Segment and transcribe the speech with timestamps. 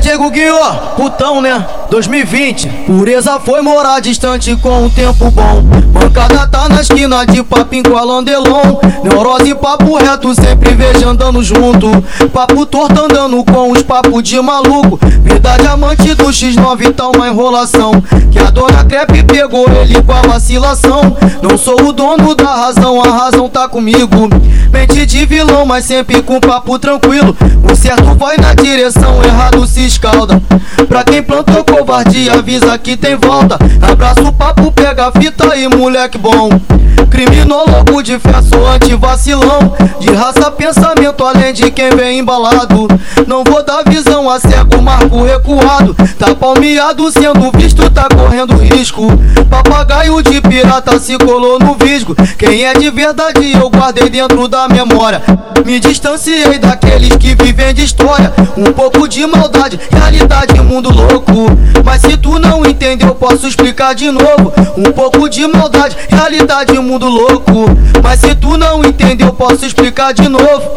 [0.00, 1.66] Diego Guiô, putão, né?
[1.90, 5.60] 2020, pureza foi morar distante com o tempo bom.
[5.88, 8.78] Bancada tá na esquina de papinho com a Landelon.
[9.02, 11.90] Neurose e papo reto, sempre vejo andando junto.
[12.32, 15.00] Papo torto andando com os papos de maluco.
[15.02, 18.00] Vida diamante do X9 tá uma enrolação.
[18.30, 21.16] Que a dona Crepe pegou ele com a vacilação.
[21.42, 24.28] Não sou o dono da razão, a razão tá comigo.
[24.72, 27.36] Mente de vilão, mas sempre com papo tranquilo.
[27.68, 30.40] O certo vai na direção, errado se escalda.
[30.88, 33.56] Pra quem plantou covardia, avisa que tem volta.
[33.80, 36.50] Abraço o papo, pega a fita aí, moleque bom.
[37.10, 39.74] Criminólogo de sou anti-vacilão.
[39.98, 42.86] De raça, pensamento, além de quem vem embalado.
[43.26, 45.94] Não vou dar visão a cego, marco recuado.
[46.18, 49.06] Tá palmeado, sendo visto, tá correndo risco.
[49.48, 52.14] Papagaio de pirata se colou no visgo.
[52.38, 55.22] Quem é de verdade, eu guardei dentro da memória.
[55.64, 58.32] Me distanciei daqueles que vivem de história.
[58.56, 61.46] Um pouco de maldade, realidade, mundo louco.
[61.84, 64.52] Mas se tu não entendeu, posso explicar de novo.
[64.76, 67.66] Um pouco de maldade, realidade, mundo louco.
[68.02, 70.72] Mas se tu não entendeu, posso explicar de novo.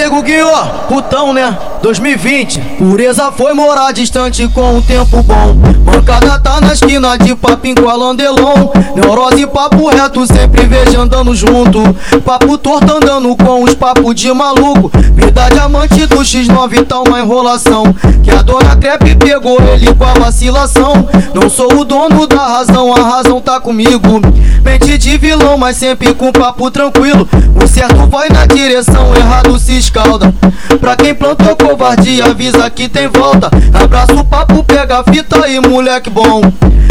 [0.00, 1.56] Diego Guiô, putão, né?
[1.82, 5.54] 2020, pureza foi morar distante com o tempo bom.
[5.78, 8.70] Bancada tá na esquina de papinho com a Landelon.
[8.94, 11.80] Neurose e papo reto, sempre vejo andando junto.
[12.22, 14.90] Papo torto andando com os papos de maluco.
[15.14, 17.94] Vida diamante do X9 tá uma enrolação.
[18.22, 21.08] Que a dona Crepe pegou ele com a vacilação.
[21.34, 24.20] Não sou o dono da razão, a razão tá comigo.
[24.62, 27.26] Mente de vilão, mas sempre com papo tranquilo.
[27.62, 30.34] O certo vai na direção, errado se escalda.
[30.78, 33.48] Pra quem plantou covardia, avisa que tem volta.
[33.72, 36.40] Abraço o papo, pega a fita aí, moleque bom.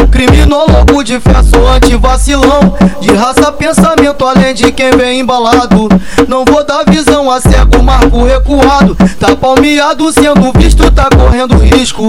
[0.10, 2.76] Criminólogo de sou anti-vacilão.
[3.02, 5.90] De raça, pensamento, além de quem vem embalado.
[6.28, 8.96] Não vou dar visão a cego, marco recuado.
[9.20, 12.08] Tá palmeado, sendo visto, tá correndo risco.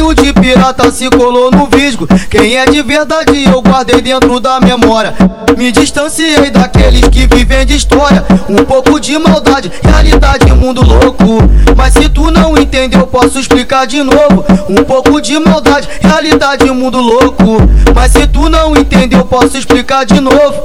[0.00, 2.06] Papagaio de pirata se colou no visgo.
[2.30, 5.14] Quem é de verdade, eu guardei dentro da memória.
[5.58, 8.24] Me distanciei daqueles que vivem de história.
[8.48, 11.38] Um pouco de maldade, realidade, mundo louco.
[11.76, 14.44] Mas se tu não entendeu, posso explicar de novo.
[14.70, 17.58] Um pouco de maldade, realidade, mundo louco.
[17.94, 20.64] Mas se tu não entendeu, posso explicar de novo.